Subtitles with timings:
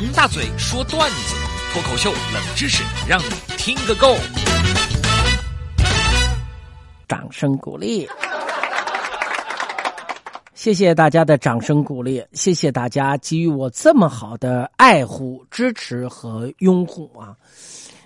[0.00, 1.34] 王大嘴说段子，
[1.72, 3.24] 脱口秀冷知识，让你
[3.56, 4.14] 听个够。
[7.08, 8.08] 掌声鼓励，
[10.54, 17.34] 谢谢大家的掌声鼓励，谢谢大家给予我这么好的爱护、支持和拥护啊！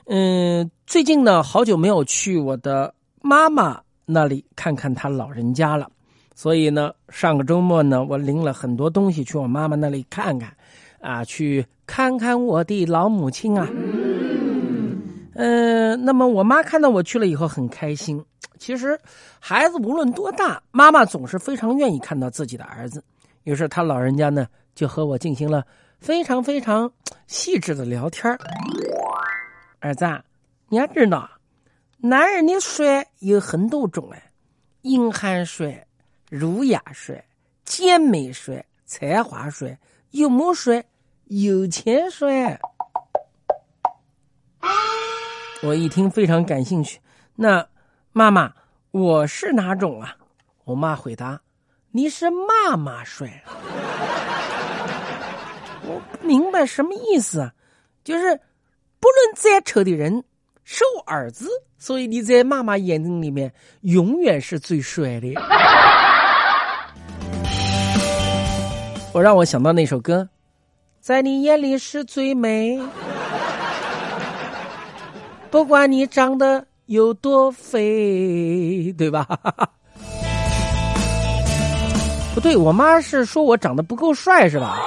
[0.07, 5.91] 嗯，最近呢，好久没有去我的妈妈那里看看她老人家了，
[6.35, 10.57] 所以呢，上个周末呢，我拎了很多东西去我妈妈那里看看，
[11.03, 13.69] 啊，去看看我的老母亲啊。
[15.35, 18.25] 嗯，那么我妈看到我去了以后很开心。
[18.59, 18.99] 其实，
[19.41, 23.03] 孩子无论多大，妈妈总是非常愿意看到自己的儿子。
[23.43, 25.67] 于是，他老人家呢就和我进行了
[25.99, 26.93] 非常非常
[27.27, 28.33] 细致的聊天
[29.81, 30.07] 儿子，
[30.69, 31.29] 你要知道，
[31.99, 34.31] 男人的帅有很多种哎，
[34.83, 35.85] 硬汉帅、
[36.31, 37.25] 儒雅帅、
[37.65, 39.77] 健美帅、才华帅、
[40.13, 40.85] 幽默帅、
[41.27, 42.61] 有钱帅。
[45.63, 47.01] 我一听非常感兴趣，
[47.37, 47.67] 那。
[48.15, 48.53] 妈妈，
[48.91, 50.15] 我是哪种啊？
[50.65, 51.41] 我妈回答
[51.93, 53.43] ：“你是妈妈帅。”
[55.89, 57.51] 我不明白什么意思啊？
[58.05, 58.39] 就是
[59.01, 60.23] 不论再丑的人，
[60.63, 63.51] 是我儿子，所以你在妈妈眼睛里面
[63.81, 65.33] 永远是最帅的。
[69.15, 70.29] 我让我想到那首歌，
[71.03, 72.81] 在你眼里是最美，
[75.51, 76.65] 不管你长得。
[76.87, 79.27] 有多肥，对吧？
[82.35, 84.79] 不对，我妈是说我长得不够帅，是吧？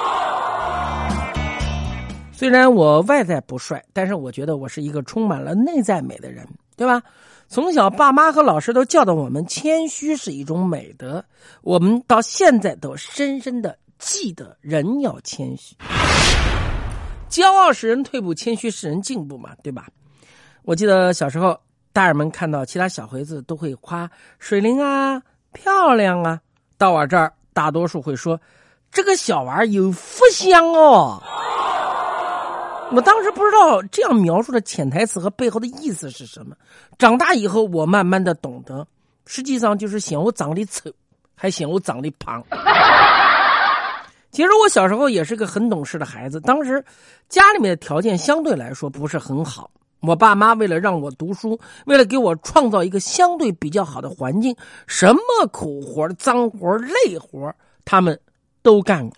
[2.32, 7.02] 虽然我外在不帅，但是我觉得我是一个充满了内在美的人，对吧？
[7.48, 11.24] 从小爸妈和老师都教导我们，谦虚是一种美德，
[11.62, 15.74] 我们到现在都深深的记得，人要谦虚。
[17.28, 19.86] 骄傲使人退步，谦虚使人进步嘛，对吧？
[20.62, 21.58] 我记得小时候。
[21.92, 25.18] 大人们看到其他小孩子都会夸水灵啊、
[25.54, 26.38] 漂亮啊，
[26.76, 28.38] 到我这儿大多数会说
[28.92, 31.22] ：“这个小娃有福相哦。”
[32.92, 36.54] 我当时不知道这样描述的潜台词和背后的意思是什么。
[36.98, 38.86] 长大以后，我慢慢的懂得，
[39.24, 40.90] 实际上就是嫌我长得丑，
[41.34, 42.44] 还嫌我长得胖。
[44.30, 46.84] 其实我小时候也是个很懂事的孩子，当时
[47.28, 49.70] 家里面的条件相对来说不是很好。
[50.00, 54.54] 我爸妈为了让我读书，为了给我创造一个相对比较好的环境，
[54.86, 57.52] 什么苦活、脏活、累活，
[57.84, 58.20] 他们
[58.62, 59.16] 都干过。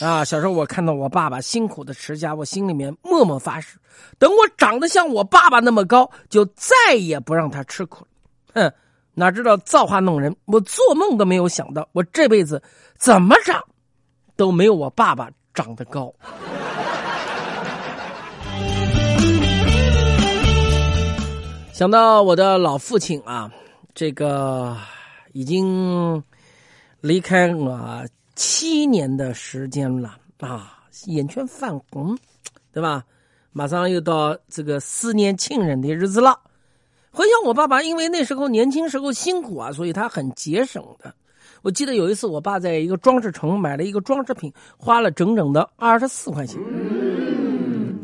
[0.00, 3.78] 啊，小时候我看到我爸爸辛苦的持家，我心里面默默发誓，
[4.18, 8.10] 等我长得像我爸爸那么高，就再也不让他吃苦了。
[8.54, 8.72] 哼，
[9.18, 12.62] 哪知道造化弄人，我做梦都没有想到，我这辈子
[12.98, 13.64] 怎么长
[14.36, 16.12] 都没有我爸爸长得高。
[21.72, 23.50] 想到我的老父亲啊，
[23.94, 24.76] 这个
[25.32, 26.22] 已经
[27.00, 32.14] 离开我七年的时间了啊，眼圈泛红，
[32.70, 33.02] 对吧？
[33.52, 36.38] 马上又到这个思念亲人的日子了。
[37.16, 41.14] 回想我爸爸，因为那时候年轻时候辛苦啊，所以他很节省的。
[41.62, 46.60] 我记得有一次，我爸在一个装饰城买了一个装饰品，花了整整的二十四块钱。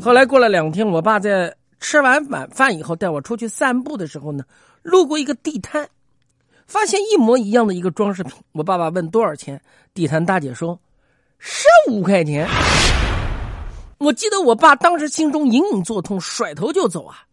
[0.01, 1.55] 后来过了两天，我爸在。
[1.79, 4.45] 吃完晚饭以后，带我出去散步的时候呢，
[4.83, 5.89] 路过一个地摊，
[6.65, 8.33] 发现一模一样的一个装饰品。
[8.53, 9.61] 我爸爸问多少钱，
[9.93, 10.79] 地摊大姐说
[11.41, 12.49] 十五块钱。
[13.99, 17.25] 我记得我爸当时心中隐隐作痛，甩头就走啊。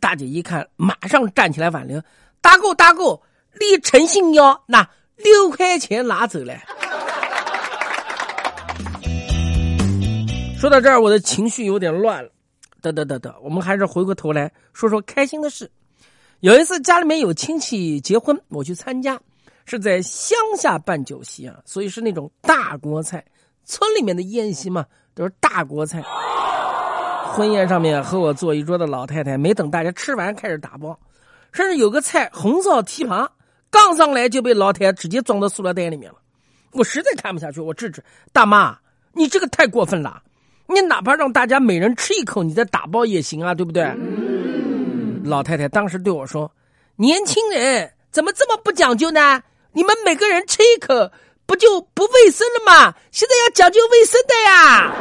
[0.00, 2.02] 大姐一看，马上站起来挽留
[2.40, 3.20] ：“大哥，大哥，
[3.60, 6.54] 你诚心要那六块钱拿走了。”
[10.58, 12.30] 说到这儿，我的情绪有点乱了。
[12.80, 15.70] 得得得得，我们还是回过头来说说开心的事。
[16.40, 19.18] 有一次家里面有亲戚结婚，我去参加，
[19.64, 23.24] 是在乡下办酒席啊，所以是那种大锅菜。
[23.64, 26.02] 村里面的宴席嘛，都是大锅菜。
[27.34, 30.96] 婚宴上面和我坐一桌的老太太，没等大家吃完开始打包，
[31.50, 33.28] 甚至有个菜红烧蹄膀，
[33.70, 36.18] 刚上来就被老太太直接装到塑料袋里面了。
[36.70, 38.00] 我实在看不下去，我制止
[38.32, 38.78] 大妈，
[39.12, 40.22] 你这个太过分了。
[40.68, 43.92] 你哪怕让大家每人吃一口，你再打包也行啊，对不对？
[45.24, 46.48] 老太太当时对我说
[46.94, 49.42] ：“年轻人怎么这么不讲究呢？
[49.72, 51.10] 你们每个人吃一口，
[51.46, 52.94] 不就不卫生了吗？
[53.10, 54.94] 现在要讲究卫生的呀！”